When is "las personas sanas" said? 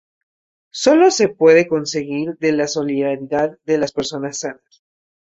3.77-4.83